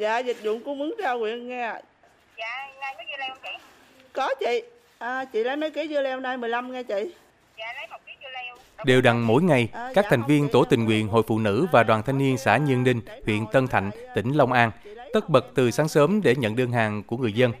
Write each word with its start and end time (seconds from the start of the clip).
Dạ, 0.00 0.18
dịch 0.18 0.36
vụ 0.42 0.58
cung 0.64 0.80
ứng 0.80 0.94
rau 1.02 1.18
huyện 1.18 1.48
nghe. 1.48 1.72
Dạ, 2.38 2.68
nay 2.80 2.94
có 2.98 3.04
dưa 3.10 3.16
leo 3.18 3.28
không 3.28 3.38
chị? 3.42 3.64
Có 4.12 4.34
chị. 4.40 4.62
À, 4.98 5.24
chị 5.24 5.44
lấy 5.44 5.56
mấy 5.56 5.70
ký 5.70 5.88
dưa 5.88 6.02
leo 6.02 6.20
nay 6.20 6.36
15 6.36 6.72
nghe 6.72 6.82
chị. 6.82 7.14
Dạ, 7.58 7.72
lấy 7.76 7.86
một 7.90 7.96
ký 8.06 8.12
dưa 8.22 8.28
leo. 8.32 8.56
Đều 8.84 9.00
đặn 9.00 9.20
mỗi 9.20 9.42
ngày, 9.42 9.68
các 9.94 10.06
thành 10.08 10.22
viên 10.28 10.48
tổ 10.48 10.64
tình 10.64 10.84
nguyện 10.84 11.08
Hội 11.08 11.22
Phụ 11.26 11.38
Nữ 11.38 11.66
và 11.72 11.82
Đoàn 11.82 12.02
Thanh 12.02 12.18
niên 12.18 12.38
xã 12.38 12.56
Nhân 12.56 12.84
Ninh, 12.84 13.00
huyện 13.24 13.46
Tân 13.52 13.66
Thạnh, 13.66 13.90
tỉnh 14.14 14.32
Long 14.32 14.52
An 14.52 14.70
tất 15.12 15.28
bật 15.28 15.46
từ 15.54 15.70
sáng 15.70 15.88
sớm 15.88 16.20
để 16.22 16.34
nhận 16.36 16.56
đơn 16.56 16.72
hàng 16.72 17.02
của 17.02 17.16
người 17.16 17.32
dân. 17.32 17.52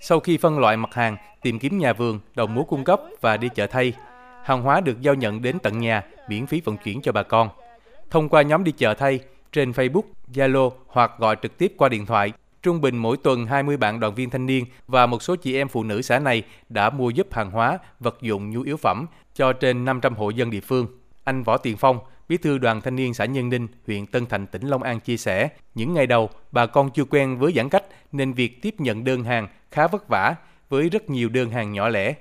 Sau 0.00 0.20
khi 0.20 0.38
phân 0.38 0.58
loại 0.58 0.76
mặt 0.76 0.94
hàng, 0.94 1.16
tìm 1.42 1.58
kiếm 1.58 1.78
nhà 1.78 1.92
vườn, 1.92 2.20
đầu 2.34 2.46
mối 2.46 2.64
cung 2.68 2.84
cấp 2.84 3.00
và 3.20 3.36
đi 3.36 3.48
chợ 3.54 3.66
thay, 3.66 3.92
hàng 4.44 4.62
hóa 4.62 4.80
được 4.80 5.00
giao 5.00 5.14
nhận 5.14 5.42
đến 5.42 5.58
tận 5.58 5.78
nhà, 5.78 6.02
miễn 6.28 6.46
phí 6.46 6.60
vận 6.60 6.76
chuyển 6.76 7.02
cho 7.02 7.12
bà 7.12 7.22
con. 7.22 7.48
Thông 8.10 8.28
qua 8.28 8.42
nhóm 8.42 8.64
đi 8.64 8.72
chợ 8.72 8.94
thay, 8.94 9.20
trên 9.54 9.70
Facebook, 9.70 10.02
Zalo 10.34 10.70
hoặc 10.86 11.12
gọi 11.18 11.36
trực 11.42 11.58
tiếp 11.58 11.72
qua 11.76 11.88
điện 11.88 12.06
thoại, 12.06 12.32
trung 12.62 12.80
bình 12.80 12.96
mỗi 12.96 13.16
tuần 13.16 13.46
20 13.46 13.76
bạn 13.76 14.00
đoàn 14.00 14.14
viên 14.14 14.30
thanh 14.30 14.46
niên 14.46 14.64
và 14.86 15.06
một 15.06 15.22
số 15.22 15.36
chị 15.36 15.56
em 15.56 15.68
phụ 15.68 15.82
nữ 15.82 16.02
xã 16.02 16.18
này 16.18 16.42
đã 16.68 16.90
mua 16.90 17.10
giúp 17.10 17.32
hàng 17.32 17.50
hóa, 17.50 17.78
vật 18.00 18.18
dụng 18.20 18.50
nhu 18.50 18.62
yếu 18.62 18.76
phẩm 18.76 19.06
cho 19.34 19.52
trên 19.52 19.84
500 19.84 20.14
hộ 20.14 20.30
dân 20.30 20.50
địa 20.50 20.60
phương. 20.60 20.86
Anh 21.24 21.42
Võ 21.42 21.56
Tiền 21.56 21.76
Phong, 21.76 21.98
Bí 22.28 22.36
thư 22.36 22.58
Đoàn 22.58 22.80
Thanh 22.80 22.96
niên 22.96 23.14
xã 23.14 23.24
Nhân 23.24 23.48
Ninh, 23.48 23.68
huyện 23.86 24.06
Tân 24.06 24.26
Thạnh, 24.26 24.46
tỉnh 24.46 24.68
Long 24.68 24.82
An 24.82 25.00
chia 25.00 25.16
sẻ, 25.16 25.48
những 25.74 25.94
ngày 25.94 26.06
đầu, 26.06 26.30
bà 26.52 26.66
con 26.66 26.90
chưa 26.90 27.04
quen 27.04 27.38
với 27.38 27.52
giãn 27.52 27.68
cách 27.68 27.84
nên 28.12 28.32
việc 28.32 28.62
tiếp 28.62 28.74
nhận 28.78 29.04
đơn 29.04 29.24
hàng 29.24 29.48
khá 29.70 29.86
vất 29.86 30.08
vả 30.08 30.34
với 30.68 30.88
rất 30.88 31.10
nhiều 31.10 31.28
đơn 31.28 31.50
hàng 31.50 31.72
nhỏ 31.72 31.88
lẻ. 31.88 32.14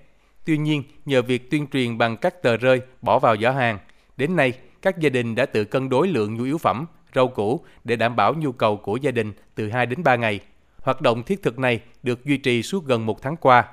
Tuy 0.45 0.57
nhiên, 0.57 0.83
nhờ 1.05 1.21
việc 1.21 1.51
tuyên 1.51 1.67
truyền 1.67 1.97
bằng 1.97 2.17
các 2.17 2.41
tờ 2.41 2.57
rơi 2.57 2.81
bỏ 3.01 3.19
vào 3.19 3.37
giỏ 3.37 3.51
hàng, 3.51 3.79
đến 4.17 4.35
nay 4.35 4.53
các 4.81 4.99
gia 4.99 5.09
đình 5.09 5.35
đã 5.35 5.45
tự 5.45 5.65
cân 5.65 5.89
đối 5.89 6.07
lượng 6.07 6.35
nhu 6.35 6.43
yếu 6.43 6.57
phẩm, 6.57 6.85
rau 7.15 7.27
củ 7.27 7.59
để 7.83 7.95
đảm 7.95 8.15
bảo 8.15 8.33
nhu 8.33 8.51
cầu 8.51 8.77
của 8.77 8.97
gia 8.97 9.11
đình 9.11 9.31
từ 9.55 9.69
2 9.69 9.85
đến 9.85 10.03
3 10.03 10.15
ngày. 10.15 10.39
Hoạt 10.81 11.01
động 11.01 11.23
thiết 11.23 11.43
thực 11.43 11.59
này 11.59 11.79
được 12.03 12.25
duy 12.25 12.37
trì 12.37 12.63
suốt 12.63 12.85
gần 12.85 13.05
một 13.05 13.21
tháng 13.21 13.35
qua, 13.35 13.65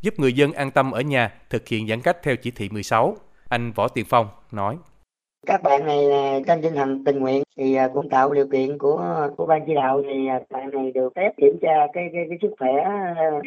giúp 0.00 0.14
người 0.18 0.32
dân 0.32 0.52
an 0.52 0.70
tâm 0.70 0.90
ở 0.90 1.00
nhà 1.00 1.32
thực 1.50 1.68
hiện 1.68 1.88
giãn 1.88 2.00
cách 2.00 2.16
theo 2.22 2.36
chỉ 2.36 2.50
thị 2.50 2.68
16. 2.68 3.16
Anh 3.48 3.72
Võ 3.72 3.88
Tiền 3.88 4.04
Phong 4.08 4.28
nói. 4.52 4.76
Các 5.46 5.62
bạn 5.62 5.86
này 5.86 6.10
à, 6.10 6.38
trên 6.46 6.62
tinh 6.62 6.74
thần 6.74 7.04
tình 7.04 7.18
nguyện 7.18 7.42
thì 7.56 7.74
à, 7.74 7.88
cũng 7.94 8.08
tạo 8.08 8.32
điều 8.32 8.46
kiện 8.46 8.78
của 8.78 9.28
của 9.36 9.46
ban 9.46 9.60
chỉ 9.66 9.74
đạo 9.74 10.02
thì 10.02 10.26
à, 10.28 10.40
bạn 10.50 10.70
này 10.70 10.92
được 10.92 11.12
phép 11.16 11.32
kiểm 11.36 11.58
tra 11.62 11.86
cái 11.92 12.08
cái, 12.12 12.24
cái 12.28 12.38
sức 12.42 12.54
khỏe 12.58 12.72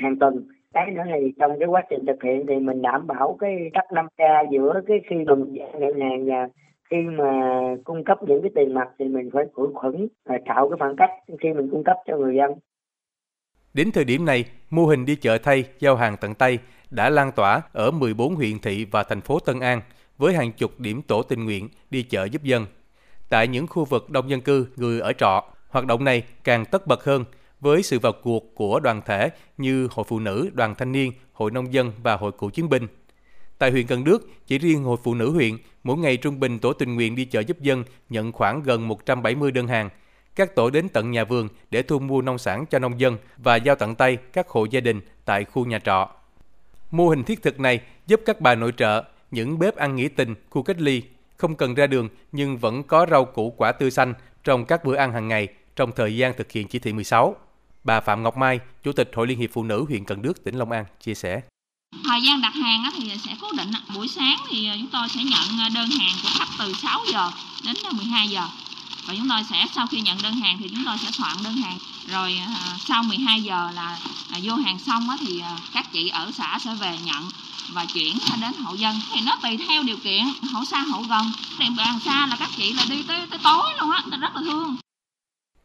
hàng 0.01 0.19
tuần 0.19 0.47
cái 0.75 0.91
nữa 0.91 1.03
thì 1.13 1.31
trong 1.39 1.59
cái 1.59 1.67
quá 1.67 1.83
trình 1.89 2.05
thực 2.05 2.23
hiện 2.23 2.45
thì 2.47 2.55
mình 2.55 2.81
đảm 2.81 3.07
bảo 3.07 3.37
cái 3.39 3.51
cách 3.73 3.91
5 3.91 4.07
k 4.07 4.51
giữa 4.51 4.81
cái 4.87 4.97
khi 5.09 5.15
mình 5.15 5.53
nhận 5.53 5.99
hàng 5.99 6.25
và 6.25 6.47
khi 6.89 6.97
mà 6.97 7.59
cung 7.83 8.03
cấp 8.03 8.17
những 8.27 8.41
cái 8.41 8.51
tiền 8.55 8.73
mặt 8.73 8.87
thì 8.99 9.05
mình 9.05 9.29
phải 9.33 9.43
khử 9.57 9.67
khuẩn 9.73 10.07
và 10.25 10.37
tạo 10.45 10.69
cái 10.69 10.77
khoảng 10.79 10.95
cách 10.95 11.09
khi 11.41 11.53
mình 11.53 11.69
cung 11.71 11.83
cấp 11.83 11.97
cho 12.07 12.17
người 12.17 12.35
dân 12.35 12.51
Đến 13.73 13.91
thời 13.91 14.03
điểm 14.03 14.25
này, 14.25 14.45
mô 14.69 14.85
hình 14.85 15.05
đi 15.05 15.15
chợ 15.15 15.37
thay, 15.37 15.63
giao 15.79 15.95
hàng 15.95 16.17
tận 16.21 16.33
tay 16.33 16.59
đã 16.89 17.09
lan 17.09 17.31
tỏa 17.31 17.61
ở 17.73 17.91
14 17.91 18.35
huyện 18.35 18.59
thị 18.59 18.85
và 18.91 19.03
thành 19.03 19.21
phố 19.21 19.39
Tân 19.39 19.59
An 19.59 19.81
với 20.17 20.33
hàng 20.33 20.51
chục 20.51 20.79
điểm 20.79 21.01
tổ 21.01 21.23
tình 21.23 21.45
nguyện 21.45 21.69
đi 21.89 22.03
chợ 22.03 22.23
giúp 22.23 22.43
dân. 22.43 22.65
Tại 23.29 23.47
những 23.47 23.67
khu 23.67 23.85
vực 23.85 24.09
đông 24.09 24.29
dân 24.29 24.41
cư, 24.41 24.67
người 24.75 24.99
ở 24.99 25.13
trọ, 25.13 25.43
hoạt 25.69 25.85
động 25.85 26.03
này 26.03 26.23
càng 26.43 26.65
tất 26.65 26.87
bật 26.87 27.03
hơn 27.03 27.23
với 27.59 27.83
sự 27.83 27.99
vào 27.99 28.13
cuộc 28.23 28.55
của 28.55 28.79
đoàn 28.79 29.01
thể 29.05 29.29
như 29.57 29.87
Hội 29.91 30.05
Phụ 30.09 30.19
Nữ, 30.19 30.49
Đoàn 30.53 30.75
Thanh 30.75 30.91
niên, 30.91 31.11
Hội 31.33 31.51
Nông 31.51 31.73
dân 31.73 31.91
và 32.03 32.15
Hội 32.15 32.31
Cựu 32.31 32.49
Chiến 32.49 32.69
binh. 32.69 32.87
Tại 33.57 33.71
huyện 33.71 33.87
Cần 33.87 34.03
Đước, 34.03 34.47
chỉ 34.47 34.57
riêng 34.57 34.83
Hội 34.83 34.97
Phụ 35.03 35.13
Nữ 35.13 35.31
huyện, 35.31 35.57
mỗi 35.83 35.97
ngày 35.97 36.17
trung 36.17 36.39
bình 36.39 36.59
tổ 36.59 36.73
tình 36.73 36.95
nguyện 36.95 37.15
đi 37.15 37.25
chợ 37.25 37.39
giúp 37.39 37.61
dân 37.61 37.83
nhận 38.09 38.31
khoảng 38.31 38.63
gần 38.63 38.87
170 38.87 39.51
đơn 39.51 39.67
hàng. 39.67 39.89
Các 40.35 40.55
tổ 40.55 40.69
đến 40.69 40.89
tận 40.89 41.11
nhà 41.11 41.23
vườn 41.23 41.47
để 41.71 41.81
thu 41.81 41.99
mua 41.99 42.21
nông 42.21 42.37
sản 42.37 42.65
cho 42.69 42.79
nông 42.79 42.99
dân 42.99 43.17
và 43.37 43.55
giao 43.55 43.75
tận 43.75 43.95
tay 43.95 44.17
các 44.33 44.49
hộ 44.49 44.65
gia 44.65 44.79
đình 44.79 45.01
tại 45.25 45.43
khu 45.43 45.65
nhà 45.65 45.79
trọ. 45.79 46.09
Mô 46.91 47.09
hình 47.09 47.23
thiết 47.23 47.43
thực 47.43 47.59
này 47.59 47.79
giúp 48.07 48.21
các 48.25 48.41
bà 48.41 48.55
nội 48.55 48.73
trợ, 48.77 49.03
những 49.31 49.59
bếp 49.59 49.75
ăn 49.75 49.95
nghỉ 49.95 50.07
tình, 50.07 50.35
khu 50.49 50.63
cách 50.63 50.81
ly, 50.81 51.03
không 51.37 51.55
cần 51.55 51.73
ra 51.73 51.87
đường 51.87 52.09
nhưng 52.31 52.57
vẫn 52.57 52.83
có 52.83 53.05
rau 53.11 53.25
củ 53.25 53.53
quả 53.57 53.71
tươi 53.71 53.91
xanh 53.91 54.13
trong 54.43 54.65
các 54.65 54.83
bữa 54.83 54.95
ăn 54.95 55.11
hàng 55.11 55.27
ngày 55.27 55.47
trong 55.75 55.91
thời 55.91 56.17
gian 56.17 56.33
thực 56.37 56.51
hiện 56.51 56.67
chỉ 56.67 56.79
thị 56.79 56.93
16. 56.93 57.35
Bà 57.83 57.99
Phạm 57.99 58.23
Ngọc 58.23 58.37
Mai, 58.37 58.59
Chủ 58.83 58.91
tịch 58.91 59.11
Hội 59.13 59.27
Liên 59.27 59.39
hiệp 59.39 59.49
Phụ 59.53 59.63
nữ 59.63 59.85
huyện 59.87 60.05
Cần 60.05 60.21
Đước, 60.21 60.43
tỉnh 60.43 60.55
Long 60.55 60.71
An 60.71 60.85
chia 60.99 61.13
sẻ. 61.13 61.41
Thời 62.03 62.21
gian 62.21 62.41
đặt 62.41 62.55
hàng 62.55 62.83
thì 62.97 63.11
sẽ 63.25 63.35
cố 63.41 63.51
định. 63.51 63.71
Buổi 63.95 64.07
sáng 64.07 64.37
thì 64.49 64.67
ờ, 64.67 64.75
chúng 64.79 64.87
tôi 64.87 65.09
sẽ 65.09 65.23
nhận 65.23 65.59
ờ, 65.59 65.69
đơn 65.75 65.89
hàng 65.89 66.15
của 66.23 66.29
khách 66.33 66.49
từ 66.59 66.73
6 66.73 67.01
giờ 67.11 67.31
đến 67.65 67.75
ờ, 67.83 67.91
12 67.91 68.29
giờ. 68.29 68.47
Và 69.05 69.13
chúng 69.17 69.29
tôi 69.29 69.43
sẽ 69.49 69.65
sau 69.75 69.87
khi 69.87 70.01
nhận 70.01 70.17
đơn 70.23 70.33
hàng 70.33 70.57
thì 70.59 70.69
chúng 70.69 70.83
tôi 70.85 70.97
sẽ 70.97 71.11
soạn 71.11 71.37
đơn 71.43 71.55
hàng. 71.55 71.77
Rồi 72.07 72.39
sau 72.79 73.03
12 73.03 73.41
giờ 73.41 73.71
là 73.75 73.97
vô 74.43 74.55
hàng 74.55 74.79
xong 74.79 75.07
thì 75.19 75.41
các 75.73 75.91
chị 75.91 76.09
ở 76.09 76.31
xã 76.31 76.59
sẽ 76.59 76.75
về 76.75 76.97
nhận 77.05 77.29
và 77.73 77.85
chuyển 77.85 78.17
đến 78.41 78.53
hộ 78.63 78.73
dân 78.73 78.95
thì 79.13 79.21
nó 79.21 79.37
tùy 79.43 79.57
theo 79.67 79.83
điều 79.83 79.97
kiện 79.97 80.23
hộ 80.53 80.65
xa 80.65 80.79
hộ 80.79 81.01
gần 81.09 81.31
thì 81.59 81.65
bàn 81.77 81.99
xa 82.05 82.27
là 82.27 82.35
các 82.39 82.49
chị 82.57 82.73
là 82.73 82.85
đi 82.89 83.03
tới, 83.07 83.27
tới 83.29 83.39
tối 83.43 83.73
luôn 83.79 83.91
á 83.91 84.01
rất 84.11 84.35
là 84.35 84.41
thương 84.41 84.75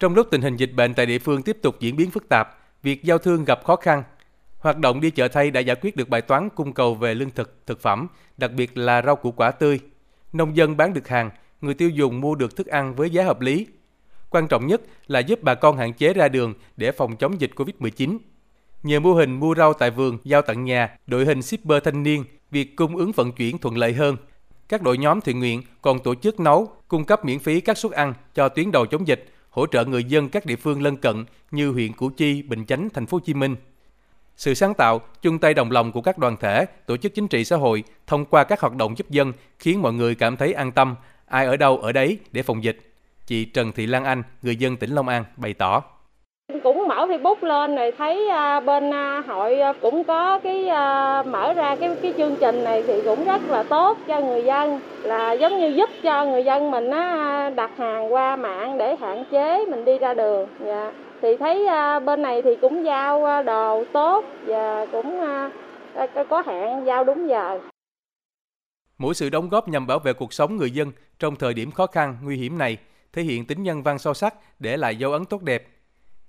trong 0.01 0.15
lúc 0.15 0.29
tình 0.31 0.43
hình 0.43 0.57
dịch 0.57 0.73
bệnh 0.75 0.95
tại 0.95 1.07
địa 1.07 1.19
phương 1.19 1.43
tiếp 1.43 1.57
tục 1.63 1.81
diễn 1.81 1.97
biến 1.97 2.11
phức 2.11 2.29
tạp 2.29 2.49
việc 2.83 3.05
giao 3.05 3.19
thương 3.19 3.45
gặp 3.45 3.65
khó 3.65 3.77
khăn 3.77 4.03
hoạt 4.61 4.79
động 4.79 5.01
đi 5.01 5.11
chợ 5.11 5.29
thay 5.29 5.51
đã 5.51 5.61
giải 5.61 5.77
quyết 5.81 5.97
được 5.97 6.09
bài 6.09 6.23
toán 6.23 6.49
cung 6.55 6.73
cầu 6.73 6.95
về 6.95 7.15
lương 7.15 7.31
thực 7.31 7.67
thực 7.67 7.81
phẩm 7.81 8.07
đặc 8.37 8.53
biệt 8.53 8.79
là 8.79 9.03
rau 9.03 9.17
củ 9.17 9.33
quả 9.33 9.51
tươi 9.51 9.81
nông 10.33 10.57
dân 10.57 10.77
bán 10.77 10.95
được 10.95 11.09
hàng 11.09 11.31
người 11.61 11.75
tiêu 11.75 11.91
dùng 11.91 12.21
mua 12.21 12.35
được 12.35 12.57
thức 12.57 12.67
ăn 12.67 12.95
với 12.95 13.11
giá 13.11 13.25
hợp 13.25 13.41
lý 13.41 13.67
quan 14.31 14.49
trọng 14.49 14.67
nhất 14.67 14.81
là 15.07 15.19
giúp 15.19 15.43
bà 15.43 15.55
con 15.55 15.77
hạn 15.77 15.93
chế 15.93 16.13
ra 16.13 16.29
đường 16.29 16.55
để 16.77 16.93
phòng 16.93 17.17
chống 17.17 17.41
dịch 17.41 17.51
Covid-19. 17.57 18.19
Nhờ 18.83 19.01
mô 19.01 19.13
hình 19.15 19.33
mua 19.33 19.55
rau 19.55 19.73
tại 19.73 19.91
vườn 19.91 20.19
giao 20.25 20.43
tận 20.43 20.65
nhà, 20.65 20.97
đội 21.07 21.25
hình 21.25 21.43
shipper 21.43 21.83
thanh 21.85 22.03
niên, 22.03 22.25
việc 22.51 22.77
cung 22.77 22.97
ứng 22.97 23.13
vận 23.13 23.33
chuyển 23.33 23.59
thuận 23.59 23.77
lợi 23.77 23.93
hơn. 23.93 24.17
Các 24.69 24.83
đội 24.83 24.99
nhóm 24.99 25.21
thiện 25.21 25.39
nguyện 25.39 25.63
còn 25.83 25.99
tổ 25.99 26.15
chức 26.15 26.41
nấu, 26.41 26.73
cung 26.89 27.05
cấp 27.05 27.25
miễn 27.25 27.39
phí 27.39 27.61
các 27.61 27.79
suất 27.79 27.93
ăn 27.93 28.15
cho 28.35 28.49
tuyến 28.49 28.71
đầu 28.73 28.87
chống 28.87 29.07
dịch, 29.07 29.29
hỗ 29.51 29.67
trợ 29.67 29.85
người 29.85 30.05
dân 30.05 30.29
các 30.29 30.47
địa 30.47 30.57
phương 30.57 30.83
lân 30.83 30.97
cận 30.97 31.25
như 31.51 31.71
huyện 31.71 31.93
Củ 31.93 32.11
Chi, 32.17 32.43
Bình 32.43 32.65
Chánh, 32.67 32.89
thành 32.91 33.07
phố 33.07 33.17
Hồ 33.17 33.21
Chí 33.25 33.35
Minh. 33.35 33.57
Sự 34.41 34.55
sáng 34.55 34.75
tạo, 34.75 35.01
chung 35.23 35.39
tay 35.39 35.55
đồng 35.55 35.71
lòng 35.71 35.93
của 35.93 36.01
các 36.01 36.19
đoàn 36.19 36.37
thể, 36.41 36.67
tổ 36.87 36.97
chức 36.97 37.15
chính 37.15 37.29
trị 37.29 37.45
xã 37.45 37.57
hội 37.57 37.85
thông 38.07 38.25
qua 38.25 38.45
các 38.45 38.61
hoạt 38.61 38.75
động 38.77 38.95
giúp 38.97 39.11
dân 39.11 39.33
khiến 39.59 39.83
mọi 39.83 39.93
người 39.93 40.15
cảm 40.15 40.37
thấy 40.37 40.53
an 40.53 40.73
tâm, 40.73 40.95
ai 41.27 41.47
ở 41.47 41.57
đâu 41.57 41.79
ở 41.79 41.93
đấy 41.93 42.19
để 42.33 42.43
phòng 42.43 42.65
dịch. 42.65 42.79
Chị 43.27 43.45
Trần 43.45 43.73
Thị 43.73 43.87
Lan 43.87 44.05
Anh, 44.05 44.23
người 44.43 44.57
dân 44.57 44.77
tỉnh 44.77 44.91
Long 44.91 45.09
An 45.09 45.25
bày 45.37 45.55
tỏ 45.55 45.83
cũng 46.63 46.89
mở 46.89 47.07
Facebook 47.07 47.37
lên 47.41 47.77
rồi 47.77 47.93
thấy 47.99 48.29
à, 48.29 48.61
bên 48.61 48.95
à, 48.95 49.23
hội 49.27 49.61
à, 49.61 49.73
cũng 49.81 50.05
có 50.05 50.39
cái 50.39 50.65
mở 51.25 51.53
ra 51.53 51.77
cái 51.77 51.97
cái 52.03 52.15
chương 52.17 52.37
trình 52.41 52.65
này 52.65 52.83
thì 52.87 53.03
cũng 53.05 53.25
rất 53.25 53.41
là 53.49 53.63
tốt 53.63 53.99
cho 54.09 54.21
người 54.21 54.45
dân 54.45 54.81
là 55.03 55.33
giống 55.33 55.61
như 55.61 55.69
giúp 55.69 55.91
cho 56.03 56.25
người 56.25 56.45
dân 56.45 56.71
mình 56.71 56.91
á, 56.91 57.51
đặt 57.55 57.71
hàng 57.79 58.13
qua 58.13 58.37
mạng 58.37 58.79
để 58.79 58.97
hạn 58.97 59.25
chế 59.31 59.65
mình 59.71 59.85
đi 59.85 59.99
ra 59.99 60.15
đường 60.15 60.49
dạ 60.67 60.93
thì 61.23 61.37
thấy 61.37 61.67
à, 61.67 62.01
bên 62.01 62.23
này 62.23 62.43
thì 62.43 62.51
cũng 62.61 62.85
giao 62.85 63.25
à, 63.25 63.43
đồ 63.43 63.85
tốt 63.93 64.25
và 64.47 64.87
cũng 64.93 65.21
à, 65.21 65.51
có 66.29 66.43
hẹn 66.47 66.87
giao 66.87 67.05
đúng 67.05 67.29
giờ 67.29 67.61
Mỗi 68.99 69.15
sự 69.15 69.31
đóng 69.31 69.49
góp 69.49 69.69
nhằm 69.69 69.87
bảo 69.87 69.99
vệ 69.99 70.13
cuộc 70.13 70.33
sống 70.33 70.57
người 70.57 70.71
dân 70.71 70.93
trong 71.19 71.37
thời 71.37 71.55
điểm 71.55 71.71
khó 71.71 71.87
khăn, 71.87 72.17
nguy 72.23 72.37
hiểm 72.37 72.59
này 72.59 72.79
thể 73.13 73.23
hiện 73.23 73.47
tính 73.47 73.63
nhân 73.63 73.83
văn 73.83 73.99
sâu 73.99 74.15
sắc 74.15 74.35
để 74.59 74.77
lại 74.77 74.97
dấu 74.97 75.13
ấn 75.13 75.25
tốt 75.25 75.43
đẹp 75.43 75.69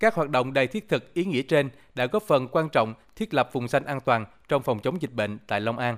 các 0.02 0.14
hoạt 0.14 0.30
động 0.30 0.52
đầy 0.52 0.66
thiết 0.66 0.88
thực 0.88 1.14
ý 1.14 1.24
nghĩa 1.24 1.42
trên 1.42 1.70
đã 1.94 2.06
góp 2.06 2.22
phần 2.22 2.48
quan 2.48 2.68
trọng 2.68 2.94
thiết 3.16 3.34
lập 3.34 3.50
vùng 3.52 3.68
xanh 3.68 3.84
an 3.84 4.00
toàn 4.00 4.26
trong 4.48 4.62
phòng 4.62 4.78
chống 4.78 5.02
dịch 5.02 5.12
bệnh 5.12 5.38
tại 5.46 5.60
Long 5.60 5.78
An. 5.78 5.96